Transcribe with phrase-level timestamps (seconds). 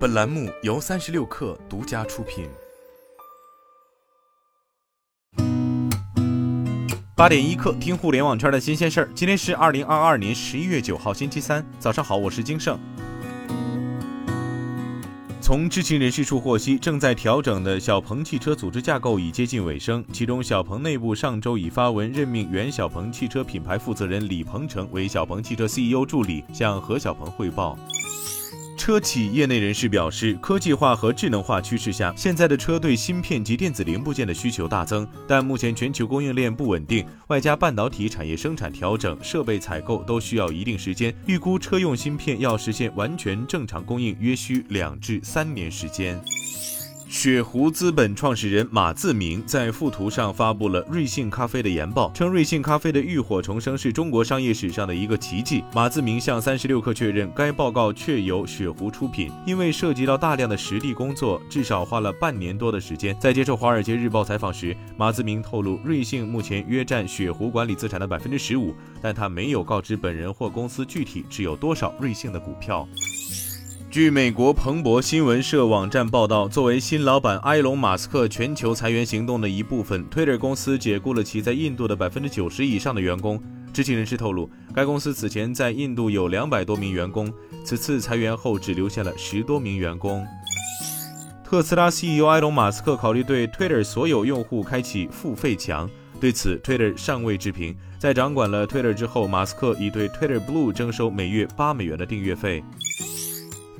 [0.00, 2.48] 本栏目由三十六氪独家出品。
[7.14, 9.10] 八点一刻，听互联网圈的新鲜事儿。
[9.14, 12.80] 今天是二零二二年十一月九号，星期三，早上好，我是金盛。
[15.42, 20.02] 从知情人士处获悉，正在调整的小鹏汽车组织架构已接近尾声。
[20.14, 27.78] 其中，小鹏内部上周已发文任命原小鹏汽车品牌负责人李鹏程为小鹏汽车 CEO 助理，向何小鹏汇报。
[28.80, 41.14] 车企业内人士表示，科技化和智能化趋势下，现在的车对芯片及电子零部件的需求大增，但目前全球供应链不稳定，外加半导体产业生产调整、设备采购都需要一定时间。
[41.26, 46.18] 预估车用芯片要实现完全正常供应，约需两至三年时间。
[47.10, 55.64] 雪狐资本创始人马自明在附图上发布了瑞幸咖啡的研报，称瑞幸咖啡的浴火重生是中国商业史上的一个奇迹。
[55.74, 63.18] 马自明向三十六氪确认，该报告确由雪狐出品，因为涉及到大量的实地工作，至少花了半年多的时间。
[63.18, 72.88] 在接受《华尔街日报》采访时，马自明透露，瑞幸目前约占雪狐管理资产的百分之十五，但他没有告知本人或公司具体持有多少瑞幸的股票。
[73.90, 83.42] 据美国彭博新闻社网站报道，作为新老板埃隆·马斯克全球裁员行动的一部分，Twitter 公司解雇了其在印度的百分之九十以上的员工。
[83.72, 87.32] 知情人士透露，该公司此前在印度有两百多名员工，
[87.64, 90.24] 此次裁员后只留下了十多名员工。
[91.44, 97.76] 特斯拉 CEO 埃隆·马斯克考虑对 Twitter 所有用户开启付费墙，对此 Twitter 尚未置评。
[97.98, 102.62] 在掌管了 Twitter 之后，马斯克已对 Twitter Blue 征收每月八美元的订阅费。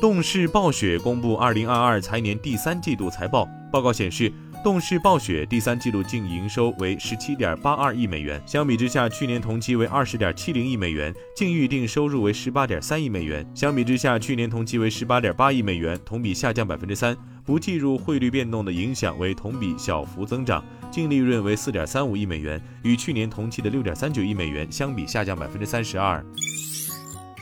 [0.00, 4.32] 动视暴雪公布二零二二财年第三季度财报，报告显示，
[4.62, 26.24] 动视暴雪第三季度净营收为十七点八二亿美元，相比之下，去年同期为二十点七零亿美元，净预定收入为十八点三亿美元，相比之下，去年同期为十八点八亿美元，同比下降百分之三，不计入汇率变动的影响为同比小幅增长，净利润为四点三五亿美元，与去年同期的六点三九亿美元相比下降百分之三十二。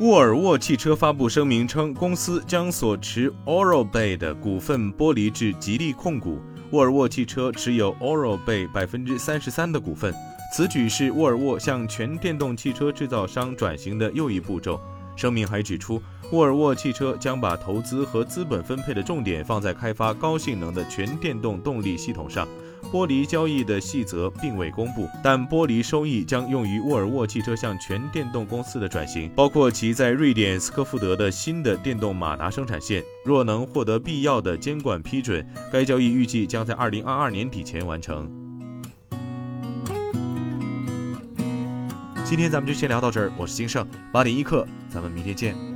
[0.00, 6.40] 沃尔沃汽车发布声明称，公司将所持 Aurobay 的股份剥离至吉利控股。
[6.70, 10.14] 沃尔沃汽车持有 Aurobay 百分之三十三的股份，
[10.54, 14.80] 此举是沃尔沃向全电动汽车制造商转型的又一步骤。
[15.16, 16.00] 声明还指出，
[16.32, 22.48] 沃尔沃汽车将把投资和资本分配的重点放在开发高性能的全电动动力系统上。
[22.92, 33.02] 玻璃交易的细则并未公布，但玻璃收益将用于沃尔沃汽车向全电动公司的转型，包括其在瑞典斯科夫德的新的电动马达生产线。
[33.24, 38.30] 若能获得必要的监管批准，该交易预计将在二零二二年底前完成。
[42.24, 45.69] 今天咱们就先聊到这儿，我是金盛，八点一刻，咱们明天见。